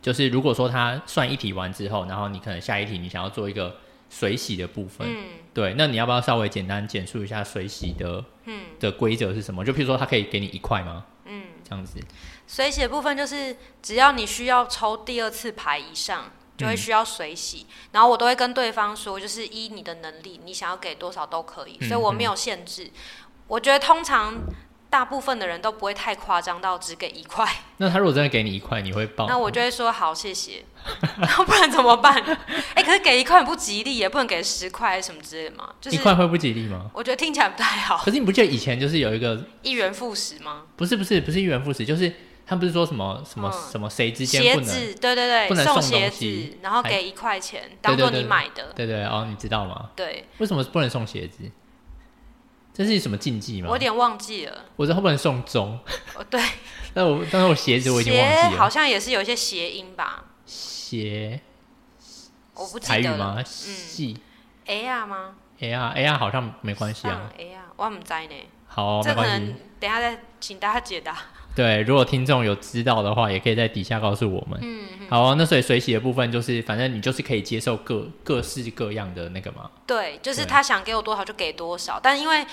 [0.00, 3.76] 就是如果说他算一题完之后，然后你可能下一题你想要做一个
[4.08, 9.62] 水洗的部分，嗯，对，那你要不要稍微简单简述一下水洗的，嗯，的规则是什么？
[9.62, 11.04] 就譬如说他可以给你一块吗？
[11.26, 12.00] 嗯，这样子。
[12.46, 16.24] 水洗的部分就是只要你需要抽第二次牌以上。
[16.58, 22.90] 就会需要水洗，嗯，然后我都会跟对方说，就是依你的能力，你想要给多少都可以，所以我没有限制。
[23.46, 24.34] 我觉得通常
[24.90, 27.48] 大部分的人都不会太夸张到只给一块。
[27.78, 29.26] 那他如果真的给你一块，你会报？
[29.28, 30.64] 那我就会说好，谢谢。
[31.18, 32.14] 那不然怎么办？
[32.74, 35.70] 哎、欸，可是给一块很不吉利，也不能给十块什么之类的吗？
[35.80, 36.90] 就是一块会不吉利吗？
[36.92, 37.98] 我觉得听起来不太好。
[37.98, 40.64] 可是你不记得以前就是有一个一元复始吗？
[40.76, 42.12] 不是不是不是一元复始，就是。
[42.48, 49.90] 他不是说什么什么、嗯、什么谁之间不能鞋子，对对对，不能送鞋子，然后给一块钱当做你买的，对对，对，哦，你知道吗？
[49.94, 51.42] 对，为什么不能送鞋子？
[52.72, 53.68] 这是什么禁忌吗？
[53.68, 54.64] 我有点忘记了。
[54.76, 55.78] 我知道不能送钟。
[56.14, 56.40] 哦，对。
[56.94, 58.50] 但我但是我鞋子我已经忘记了。
[58.50, 60.24] 鞋好像也是有一些谐音吧？
[60.46, 61.40] 鞋。
[62.54, 62.88] 我不记得。
[62.88, 63.42] 台语吗？
[63.44, 64.18] 系。
[64.66, 67.30] ，A R 吗？？A R A R，好像没关系啊。
[67.36, 68.48] ，A R，我唔知呢。
[68.68, 69.02] 好。
[69.02, 71.18] 这可能等下再请大家解答。
[71.58, 74.56] 对，如果听众有知道的话，也可以在底下告诉我们。
[74.62, 74.86] 嗯。
[75.10, 79.68] 好啊，那所以水洗的部分就是，反正你就是可以接受各各式各样的那个嘛。
[79.84, 82.46] 对，就是他想给我多少就给多少，但因为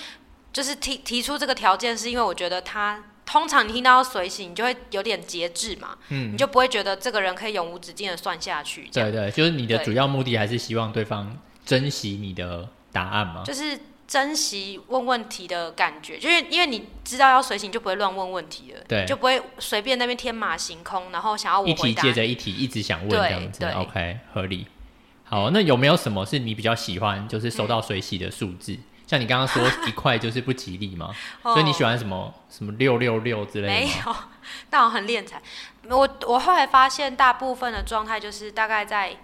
[0.52, 5.96] 就是提提出这个条件，是因为我觉得他通常你听到水洗，你就会有点节制嘛。
[6.10, 6.34] 嗯。
[6.34, 8.90] 你就不会觉得这个人可以永无止境的算下去。
[8.92, 13.44] 对对，就是你的主要目的还是希望对方珍惜你的答案嘛。
[13.46, 13.80] 就是。
[14.08, 24.68] 珍惜问问题的感觉，就是因为你知道要随行，就不会乱问问题了，对，就不会随便那边天马行空，然后想要我，一题接着一题，一直想问这样子，OK，合理。
[25.24, 28.74] 好，那有没有什么是你比较喜欢，就是收到随喜的数字？
[28.74, 33.74] 嗯、 像你刚刚说一块就是不吉利嘛， 所以你喜欢什么什么六六六之类的？
[33.74, 34.16] 没有，
[34.70, 35.42] 但我很敛财。
[35.90, 39.18] 我我后来发现，大部分的状态就是大概在。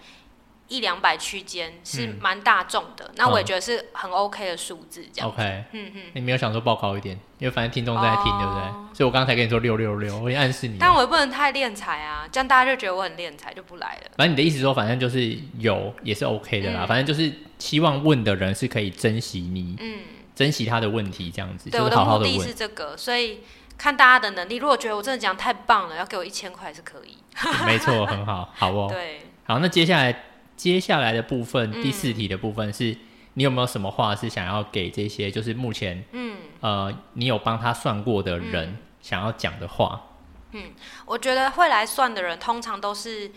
[0.71, 5.27] 一两百区间是蛮大众的，嗯，那我也觉得是很 OK 的数字，这样。
[5.29, 8.95] OK，嗯嗯，你没有想说报高一点，因为反正听众在听，哦，对不对？
[8.95, 10.77] 所以我刚才跟你说六六六，我会暗示你。
[10.79, 14.11] 但我也不能太敛财啊，这样大家就觉得我很敛财，就不来了。
[14.15, 17.29] 反正你的意思说，反正就是有也是 OK 的啦，嗯，反正就是
[17.59, 19.99] 希望问的人是可以珍惜你，嗯，
[20.33, 21.69] 珍惜他的问题，这样子。
[21.69, 22.33] 对，就是，好好的问。
[22.33, 23.41] 我的目的是这个，所以
[23.77, 24.55] 看大家的能力。
[24.55, 27.17] 如果觉得我真的讲太棒了，要给我一千块是可以。
[27.65, 28.87] 没错，很好，好哦。
[28.93, 30.23] 对，好，那接下来。
[30.61, 32.95] 接下来的部分，第四题的部分是，
[33.33, 39.99] 你有没有什么话是想要给这些，就是目前，嗯，呃，你有帮他算过的人想要讲的话？
[40.51, 40.65] 嗯，
[41.07, 43.31] 我觉得会来算的人，通常都是。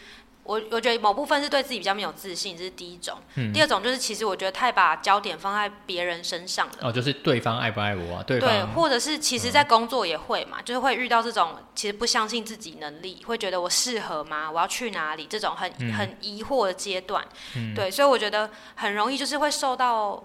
[0.45, 3.19] 我我觉得某部分是对自己比较没有自信，这是第一种。
[3.35, 3.53] 嗯。
[3.53, 6.75] 第二种就是，其实我觉得太把焦点放在别人身上了。
[6.83, 8.23] 哦，就是对方爱不爱我啊？
[8.23, 8.51] 对方。
[8.51, 14.51] 对，或者是其实，在工作也会嘛，嗯，就是会遇到这种其实不相信自己能力，会觉得我适合吗？
[14.51, 15.27] 我要去哪里？
[15.27, 17.25] 这种很，嗯，很疑惑的阶段。
[17.57, 17.75] 嗯。
[17.75, 20.23] 对，所以我觉得很容易就是会受到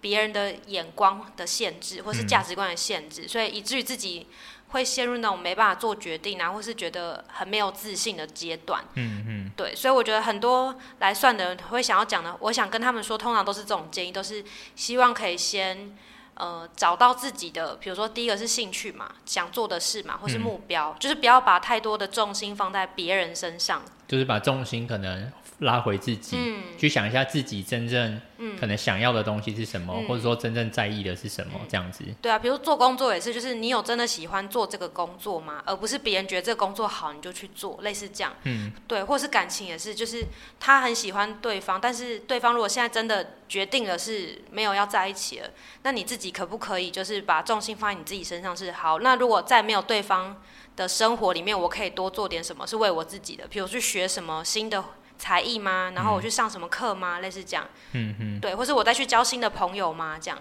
[0.00, 4.26] 别人的眼光的限制，或是价值观的限制，嗯，所以以至于自己。
[4.74, 8.84] 会陷入那种没办法做决定啊，或是觉得很没有自信的阶段。
[8.94, 15.96] 嗯嗯，对，所以我觉得很多来算的人会想要讲的，我想跟他们说，通常都是这种建议，都是希望可以先
[16.34, 25.32] 呃找到自己的，比如说第一个是兴趣嘛，想做的事嘛，或是目标，嗯，就是不要把太多的重心放在别人身上，就是把重心可能。
[25.60, 28.20] 拉回自己，嗯，去想一下自己真正
[28.58, 32.04] 可能想要的东西是什么，嗯，或者说真正在意的是什么，嗯，这样子。
[32.20, 35.62] 对啊，比如做工作也是，就是你有真的喜欢做这个工作吗？
[35.64, 38.34] 而不是别人觉得这个工作好你就去做，类似这样。
[38.42, 40.24] 嗯，对，或是感情也是，就是
[40.58, 45.50] 他很喜欢对方，但是对方如果现在真的决定了是没有要在一起了，
[45.84, 48.98] 那你自己可不可以就是把重心放在你自己身上是好？
[48.98, 50.42] 那如果在没有对方
[50.74, 54.84] 的生活里面，我可以多做点什么是为我自己的，比如去学什么新的。
[55.16, 55.92] 才艺吗？
[55.94, 57.20] 然后我去上什么课吗？
[57.20, 60.18] 类似这样，嗯嗯，对，或是我再去交新的朋友吗？
[60.20, 60.38] 这样，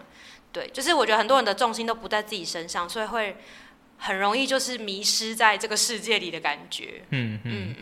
[0.51, 3.37] 对，就是我觉得很多人的重心都不在自己身上，所以会
[3.97, 7.03] 很容易就是迷失在这个世界里的感觉。
[7.11, 7.75] 嗯嗯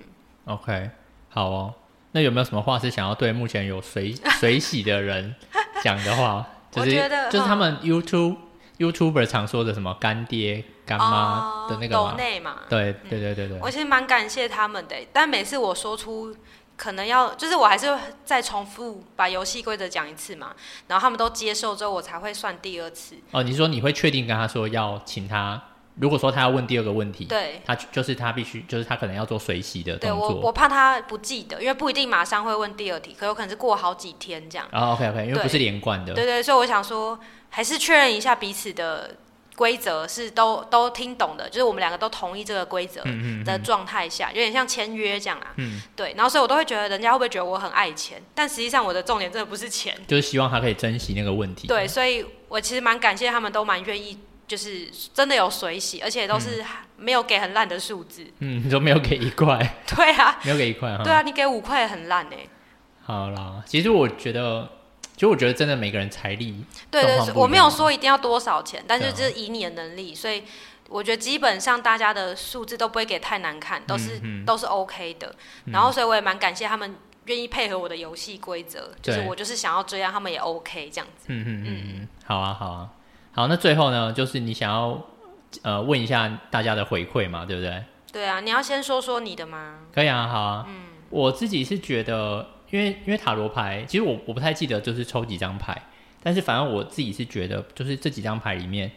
[0.45, 0.89] ，OK，
[1.30, 1.73] 好哦。
[2.12, 5.34] 那有没有什么话是想要对目前有水水洗的人
[5.82, 6.45] 讲的话？
[6.69, 6.91] 就是
[7.32, 8.38] 就是他们 YouTube
[8.77, 12.15] YouTuber 常说的什么干爹干妈的那个吗？
[12.17, 12.58] 内嘛？
[12.69, 13.60] 对对对对对。
[13.62, 16.36] 我其实蛮感谢他们的，但每次我说出。
[16.82, 20.52] 可能要就是我还是再重复把游戏规则讲一次嘛，
[20.88, 23.15] 然后他们都接受之后，我才会算第二次。
[23.30, 25.62] 哦，你说你会确定跟他说要请他，
[26.00, 30.30] 如果说他要问第二个问题，对，他就是他必须就是他可能要做随洗的动作。
[30.30, 34.67] 对，我我怕他不记得，因为不一定马上会问第二题，可有可能是过好几天这样。
[34.72, 36.15] 哦，OK OK，因为不是连贯的。
[36.15, 39.17] 对，对对，所以我想说，还是确认一下彼此的。
[39.56, 43.04] 规则是都都听懂的，就是我们两个都同意这个规则
[43.46, 45.54] 的状态下，有点像签约这样啊。
[45.58, 46.14] 嗯，对。
[46.16, 48.22] 然后所以我都会觉得，人家会不会觉得我很爱钱？
[48.34, 51.68] 但实际上我的重点真的不是钱，就是希望他可以珍惜那个问题。
[51.68, 56.64] 对，所以我其实蛮感谢他们，都蛮愿意，就是真的有水洗，而且都是
[56.98, 58.26] 没有给很烂的数字。
[58.40, 59.58] 嗯，你说没有给一块？
[59.86, 61.02] 对啊，没有给一块啊。
[61.04, 62.50] 对啊，你给五块也很烂哎、欸。
[63.04, 64.68] 好啦，其实我觉得。
[65.21, 70.41] 其实我觉得真的每个人财力，对对，对，我没有说一定要多少钱，但是就是以你的能力，所以
[70.89, 75.36] 我觉得基本上大家的数字都不会给太难看，都是、嗯、都是 OK 的。
[75.65, 81.27] 然后所以我也蛮感谢他们愿意配合我的游戏规则，就是我就是想要这样，他们也 OK 这样子。
[81.27, 82.89] 嗯嗯嗯嗯，好啊好啊
[83.34, 84.99] 好，那最后呢，就是你想要
[85.62, 87.84] 呃问一下大家的回馈嘛，对不对？
[88.12, 89.81] 对啊，你要先说说你的吗？
[89.93, 90.65] 可以啊，好啊。
[90.67, 95.79] 嗯，我自己是觉得，因为因为塔罗牌，其实我我不太记得就是抽几张牌，
[96.23, 98.91] 但是反正我自己是觉得，就是这几张牌里面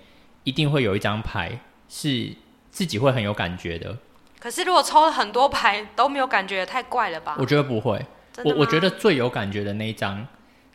[0.44, 2.32] 一定会有一张牌是
[2.70, 3.96] 自己会很有感觉的。
[4.40, 7.36] 可是如果抽了很多牌都没有感觉，也太怪了吧？
[7.38, 8.04] 我觉得不会。
[8.44, 10.26] 我我觉得最有感觉的那一张，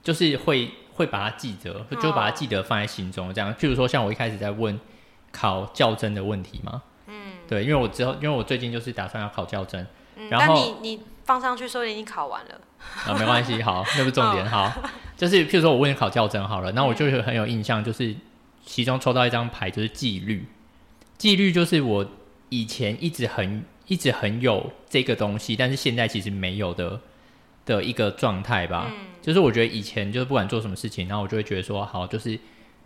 [0.01, 3.33] 就是会会把它记得，就把它记得放在心中。
[3.33, 4.79] 这样，譬如说像我一开始在问
[5.31, 6.81] 考较真的问题嘛。
[7.07, 9.85] 嗯对，因为我之后，因为我最近就是打算要考较真，
[10.15, 12.61] 嗯、然后你你放上去说你已经考完了
[13.05, 14.71] 啊，没关系， 好，那不是重点，好，
[15.17, 18.15] 就是譬如说我问你考教甄好了，那我就是很有印象，就是
[18.65, 20.45] 其中抽到一张牌就是纪律，
[21.17, 22.05] 纪律就是我
[22.49, 26.99] 以前一直很一直很有这个东西，但是现在其实没有的
[27.65, 32.39] 的一个状态吧，嗯、就是我觉得以前就是不管做什么事情，然后我就会觉得说好，就是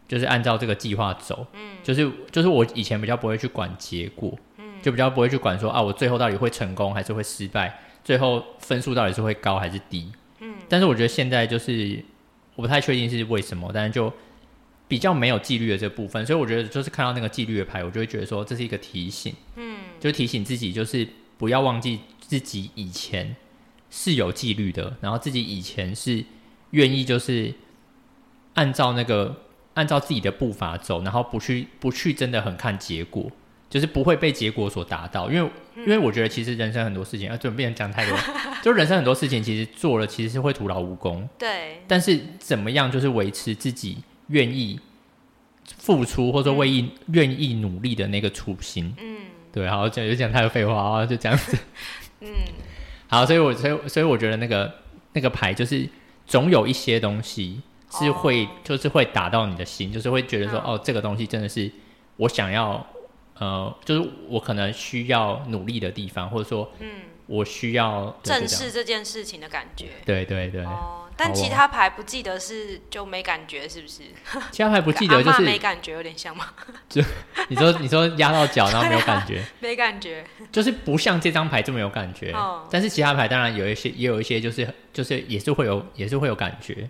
[0.07, 4.37] 就是按照这个计划走，嗯，就是就是我以前比较不会去管结果。
[4.57, 4.63] 嗯。
[4.81, 10.11] 就比较不会去管说啊，我最后到底会成功还是会失败，最后分数到底是会高还是低。
[10.39, 12.03] 嗯，但是我觉得现在就是
[12.55, 14.11] 我不太确定是为什么，但是就
[14.87, 19.33] 比较没有纪律的这部分，所以我觉得就是看到那个纪律的牌，我就会觉得说这是一个提醒。
[19.55, 23.35] 嗯，就提醒自己就是不要忘记自己以前
[23.89, 26.23] 是有纪律的，然后自己以前是
[26.71, 27.53] 愿意就是
[28.55, 29.43] 按照那个
[29.75, 33.31] 按照自己的步伐走，然后不去不去真的很看结果。
[33.73, 38.15] 就是不会被结果所达到，因为因为我觉得其实人生很多事情啊，就不能讲太多。
[38.61, 41.27] 就人生很多事情其实做了，其实是会徒劳无功。
[41.39, 41.81] 对。
[41.87, 44.79] 但是怎么样，就是维持自己愿意
[45.79, 48.93] 付出，或者说为意愿意努力的那个初心。
[49.01, 49.21] 嗯。
[49.51, 51.57] 对，好，讲就讲太多废话啊，就这样子。
[52.21, 52.29] 嗯。
[53.09, 54.71] 好，所以我所以所以我觉得那个
[55.13, 55.89] 那个牌就是
[56.27, 57.59] 总有一些东西
[57.89, 61.71] 是会、哦、就是会打到你的心，就是会觉得说、嗯、哦，这个东西真的是
[62.17, 62.85] 我想要。
[63.39, 69.87] 呃，就是我可能需要努力的地方，或者说，嗯，我需要正视这件事情的感觉。
[70.05, 70.63] 对对对。
[70.63, 74.03] 哦，但其他牌不记得是就没感觉，是不是？
[74.51, 76.45] 其他牌不记得 就是没感觉，有点像吗？
[76.87, 77.01] 就
[77.49, 82.31] 你说你说压到脚， 然后没有感觉， 没感觉，就是不像这张牌这么有感觉。
[82.33, 82.67] 哦。
[82.69, 86.87] 但是其他牌当然有一些，也有一些就是就是也是会有也是会有感觉。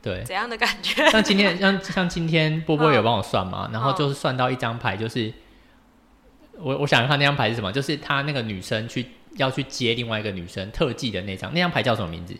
[0.00, 0.22] 对。
[0.24, 1.08] 怎样的感觉？
[1.10, 5.32] 像今天像像今天波波有帮我算嘛，然后就是算到一张牌就是。
[6.62, 9.04] 我我想看那张牌是什么，就是他那个女生去
[9.36, 12.34] 要去接另外一个女生特技的那张，那张牌叫什么名字？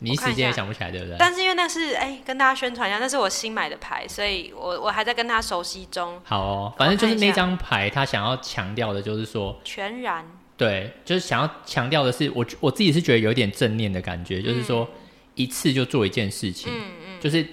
[0.00, 1.16] 你一时间也想不起来，对不对？
[1.18, 6.20] 但是因为那是哎、欸，跟大家宣传一下，那是我新买的牌，所以我我还在跟他熟悉中。
[6.22, 10.24] 好哦，反正就是那张牌，他想要强调的就是说全然。
[10.56, 14.88] 对，就是想要强调的是，我我自己是觉得有点正念的感觉，嗯、就是说
[15.34, 17.44] 一次就做一件事情，嗯嗯，就是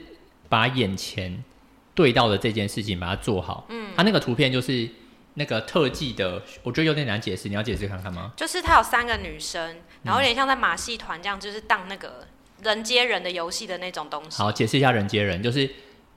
[0.47, 1.43] 把眼前
[1.95, 3.65] 对到的这件事情把它做好。
[3.69, 4.87] 嗯，他那个图片就是。
[5.35, 8.31] 那个特技的，我觉得有点难解释，你要解释看看吗？
[8.35, 12.25] 就是他有三个女生，然后有点像在马戏团这样，就是当那个
[12.63, 14.41] 人接人的游戏的那种东西。
[14.41, 15.69] 好，解释一下人接人，就是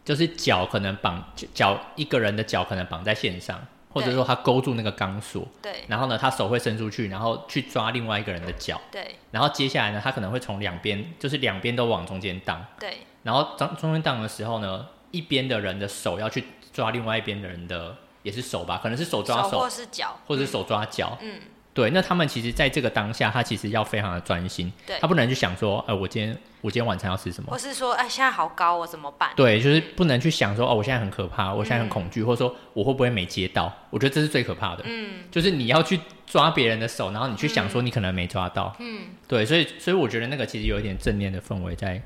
[0.04, 17.96] 就是脚可能绑脚一个人的脚可能绑在线上，或者说他勾住那个钢索，对，然后呢，他手会伸出去，然后去抓另外一个人的脚，对，然后接下来呢，他可能会从两边，就是两边都往中间荡，对，然后中中间荡的时候呢，一边的人的手要去抓另外一边的人的。
[18.22, 21.16] 也是手吧，可能是手抓手，手或是脚，或者是手抓脚。
[21.20, 21.40] 嗯，
[21.72, 21.90] 对。
[21.90, 24.72] 那他们其实在这个当下，他其实要非常的专心。
[24.86, 27.50] 对，他不能去想说，呃，我今天我今天晚餐要吃什么？
[27.50, 29.30] 或是说，哎，现在好高，我怎么办？
[29.36, 33.72] 对，就是不能去想说，哦，我现在很可怕，我现在很恐惧，嗯、或者说我会不会没接到？
[33.90, 34.82] 我觉得这是最可怕的。
[34.84, 38.74] 嗯，就是你要去抓别人的手，然后你去想说你可能没抓到。
[38.80, 42.02] 嗯，对，所以所以我觉得那个其实有一点正念的氛围在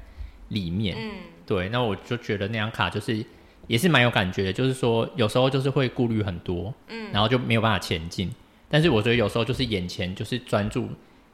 [0.49, 0.97] 里面。
[0.99, 1.11] 嗯，
[1.47, 1.69] 对。
[1.71, 3.25] 那我就觉得那张卡就是。
[3.73, 8.31] 也是蛮有感觉的，就是说有时候就是会顾虑很多，嗯，然后就没有办法前进。
[8.69, 10.87] 但是我觉得有时候就是眼前就是专注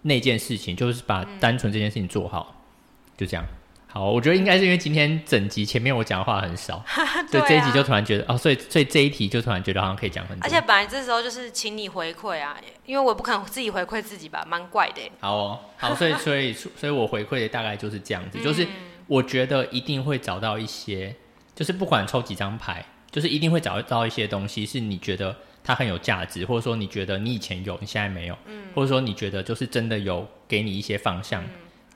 [0.02, 3.44] 那件事情，就是把单纯这件事情做好，嗯、就这样。
[3.88, 6.80] 好，我觉得应该是因为今天整集前面我讲的话很少，
[7.32, 10.44] 对、这一集就突然觉得哦，所以所以这一题就突然觉得好像可以讲很多。
[10.44, 15.00] 而且本来这时候就是请你回馈啊，因为我不可能自己回馈自己吧，蛮怪的。
[15.18, 18.64] 好哦，好，所以所以所以我回馈的大概就是这样子， 就是
[19.08, 21.12] 我觉得一定会找到一些。
[21.58, 31.42] 就是不管抽几张牌，就是一定会找到一些东西，是你觉得它很有价值，或者说你觉得你以前有，你现在没有，嗯，或者说你觉得就是真的有给你一些方向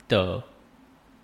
[0.09, 0.43] 的、嗯、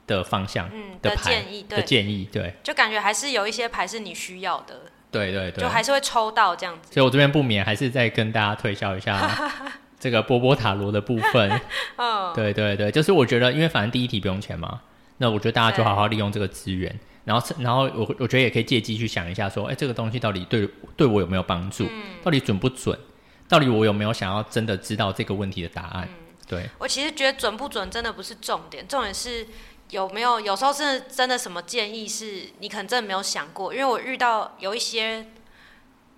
[0.06, 0.70] 的方向
[1.02, 6.94] 的牌、嗯、的建议，对，的建议，对，就感觉还是有一些牌是你需要的，对对对，就还是会抽到这样子。
[6.94, 9.50] 所以我这边不免还是再跟大家推销一下
[9.98, 11.60] 这个波波塔罗的部分，
[11.96, 14.82] 哦，对对对，就是我觉得，因为反正第一题不用钱嘛，
[15.16, 16.96] 那我觉得大家就好好利用这个资源。
[17.28, 21.84] 然后，然后我我觉得也可以借机去想一下，说，哎，这个东西到底对对我有没有帮助？
[21.84, 22.98] 嗯、到底准不准？
[23.46, 26.08] 到底我有没有想要真的知道这个问题的答案？
[26.10, 29.46] 嗯、对，我其实觉得准不准真的不是重点，重点是
[29.90, 35.26] 有没有有时候是真的什么建议是你可能真的没有想过，因为我遇到有一些。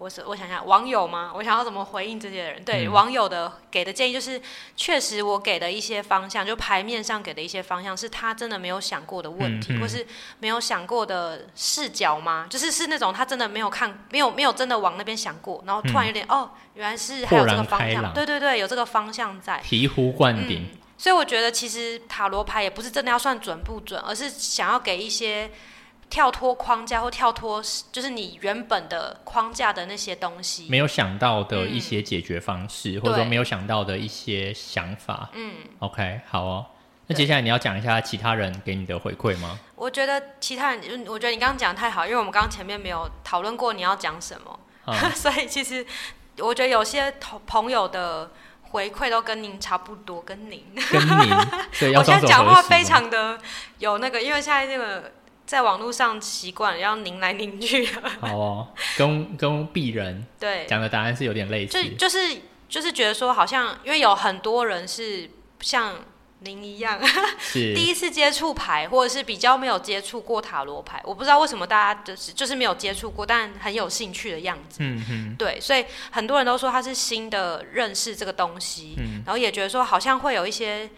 [0.00, 1.30] 我是我想想网友吗？
[1.34, 2.64] 我想要怎么回应这些人？
[2.64, 4.40] 对、嗯、网友的给的建议就是，
[4.74, 10.06] 确实我给的一些方向，就牌面上给的一些方向，是他真的没有想过的问题，嗯嗯、或是
[10.38, 12.46] 没有想过的视角吗？
[12.48, 20.78] 就是是那种他真的没有看，没有没有真的往那边想过，然后突然有点、嗯、哦，原来是还有这个方向，对对对，有这个方向在醍醐灌顶、嗯。
[20.96, 25.50] 所以我觉得其实塔罗牌也不是真的要算准不准，而是想要给一些。
[26.10, 35.30] 跳脱框架或跳脱，就是你原本的框架的那些东西，没有想到的一些解决方式，嗯、或者说没有想到的一些想法。
[35.32, 36.66] 嗯，OK，好哦。
[37.06, 39.58] 那接下来你要讲一下其他人给你的回馈吗？
[39.76, 45.86] 我觉得其他人，我觉得你刚刚讲得太好，因为我们刚刚前面没有讨论过你要讲什么，嗯、 所以其实
[46.38, 48.30] 我觉得有些同朋友的
[48.62, 53.38] 回馈都跟您差不多，跟您，跟您， 我现在讲话非常的
[53.78, 55.12] 有那个，因为现在那个。
[55.50, 57.84] 在网络上习惯要拧来拧去。
[58.22, 65.96] 好哦，跟跟鄙人对讲的答案是有点类似，就就是就是觉得说，好像因为有很多人是像
[66.38, 67.00] 您一样，
[67.40, 74.78] 是第一次接触牌，或者是比较没有接触过塔罗牌，我不知道为什么大家就是就是没有接触过，但很有兴趣的样子。
[74.78, 80.88] 嗯哼，对，所以很多人都说他是新的认识这个东西，嗯，然后也觉得说好像会有一些。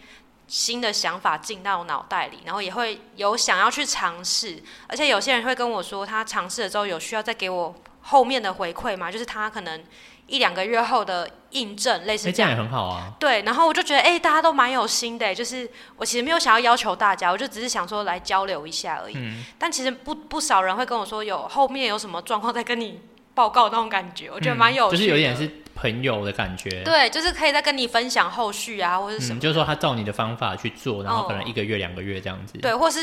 [0.53, 9.11] 新的想法进到脑袋里，然后也会有想要去尝试，而且有些人会跟我说，他尝试了之后有需要再给我后面的回馈嘛？
[9.11, 9.83] 就是他可能
[10.27, 13.13] 一两个月后的印证，类似这样，也很好啊。
[13.19, 19.15] 对，然后我就觉得，哎，大家都蛮有心的，就是我其实没有想要要求大家，我就只是想说来交流一下而已。
[19.17, 19.43] 嗯。
[19.57, 23.01] 但其实不不少人会跟我说，有后面有什么状况再跟你
[23.33, 25.62] 报告那种感觉，我觉得蛮有趣的，就是有点是。
[25.75, 32.99] 朋友的感觉，对，就是可以再跟你分享后续啊，或者什么、嗯，就是说他照你的方法去做，然后可能一个月、两、哦、个月这样子，对，或是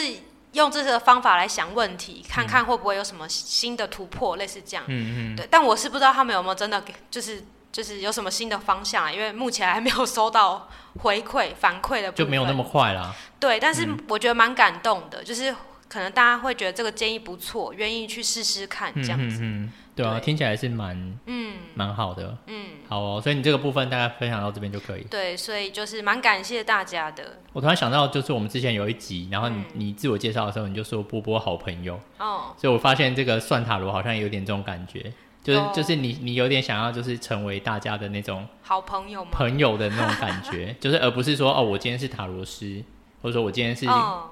[0.53, 10.69] 用这个方法来想问题，看看会不会有什么新的突破，嗯、类似这样，嗯嗯，对，但我是不知道他们有没有真的给，就是就是有什么新的方向啊，因为目前还没有收到
[11.01, 13.15] 回馈反馈的，就没有那么快啦。
[13.39, 15.55] 对，但是我觉得蛮感动的，嗯、就是
[15.89, 19.39] 可能大家会觉得这个建议不错，愿意去试试看这样子。
[19.43, 20.25] 嗯对啊，对。
[20.25, 21.51] 听起来是蛮嗯。
[21.73, 25.05] 蛮好的，嗯，好哦，所以你这个部分大家分享到这边就可以。
[25.05, 27.39] 对，所以就是蛮感谢大家的。
[27.53, 31.99] 我突然想到，就是我们之前有一集，然后你、嗯、你自我介绍的时候，你就说波波好朋友。
[32.19, 39.31] 哦，所以我发现这个算塔罗好像有点这种感觉，就是、哦、就是你你有点想要就是成为大家的那种好朋友吗？
[39.33, 42.83] 朋友的那种感觉，就是而不是说哦，我今天是塔罗师。
[43.23, 43.87] 或者说我今天是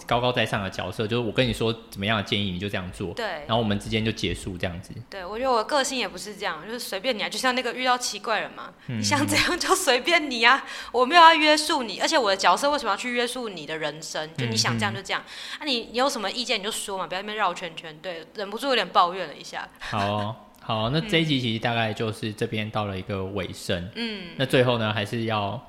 [0.06, 1.10] 高高在上的角色，oh.
[1.10, 3.12] 就是我跟你说怎么样的建议，你就这样做。
[3.12, 4.92] 对，然后我们之间就结束这样子。
[5.10, 14.28] 对，我觉得我的个性也不是这样，就是随便你啊，就像那个遇到奇怪人嘛，嗯、你想怎样就随便你啊，我没有要约束你，而且我的角色为什么要去约束你的人生？
[14.36, 15.22] 就你想这样就这样，
[15.60, 17.96] 那、嗯啊、你你有什么意见你就说嘛，不要在那边绕圈圈。
[18.00, 19.68] 对，忍不住有点抱怨了一下。
[19.80, 23.90] 好、哦，好，那 这一集其实大概就是这边到了一个尾声。
[23.94, 25.62] 嗯，那最后呢，还是要。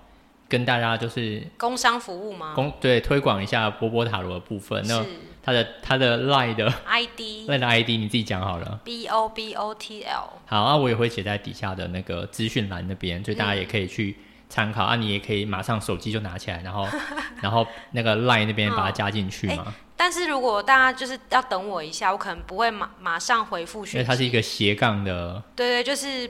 [0.49, 2.53] 跟大家就是工商服务吗？
[2.55, 4.83] 工对推广一下波波塔罗的部分。
[4.87, 5.05] 那
[5.41, 8.79] 他的他的 line 的 ID，line 的 ID 你自己讲好了。
[8.83, 10.33] B O B O T L。
[10.47, 14.17] 好啊，我也会写在底下的那个资讯栏那边，所以大家也可以去
[14.49, 14.95] 参考、嗯、啊。
[14.95, 16.87] 你也可以马上手机就拿起来，然后
[17.41, 19.73] 然后那个 line 那边把它加进去嘛。
[19.95, 25.41] 但是如果大家就是要等我一下，我可能不会马马上回复，因为它是一个斜杠的。
[25.55, 26.29] 对对，就是。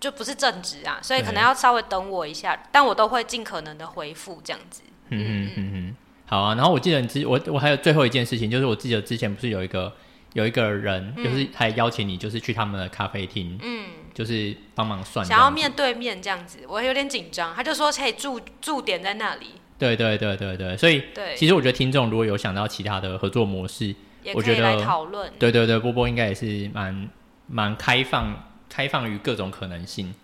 [0.00, 4.82] 就不是正职啊，所以可能要稍微等我一下，但我都会尽可能的回复这样子。
[5.10, 6.54] 嗯嗯嗯嗯，好啊。
[6.54, 9.92] 然后我记得你之我我还有最后一件事情，就是我记得之前不是有一个
[10.32, 17.54] 有一个人，嗯、就是还邀请你，就是去他们的咖啡厅，嗯，就是帮忙算，想要面对面这样子，我有点紧张。
[17.54, 19.48] 他就说可以驻驻点在那里。
[19.78, 25.30] 对对对对对，所以对，其实我觉得听众如果有想到其他的合作模式，也可以来讨论。
[25.38, 27.08] 对对对，波波应该也是蛮
[27.46, 28.46] 蛮开放。
[28.70, 30.14] 开放于各种可能性，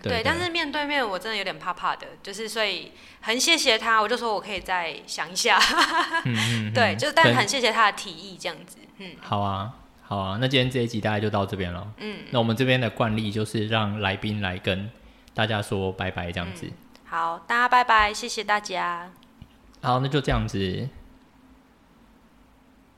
[0.00, 5.58] 对，对，但是面对面我真的有点怕怕的，就是所以很谢谢他，我就说我可以再想一下，
[6.24, 14.88] 嗯 嗯、对，就是但很谢谢他的提议，这样子，嗯，好啊，好啊，那今天这一集大概就到这边了，嗯，那我们这边的惯例就是让来宾来跟
[15.34, 16.72] 大家说拜拜，这样子，嗯，
[17.04, 19.10] 好，大家拜拜，谢谢大家，
[19.82, 20.88] 好，那就这样子。